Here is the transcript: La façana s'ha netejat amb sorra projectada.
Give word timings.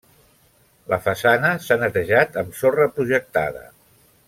La 0.93 0.97
façana 1.07 1.51
s'ha 1.67 1.77
netejat 1.83 2.41
amb 2.43 2.59
sorra 2.63 2.89
projectada. 2.99 3.63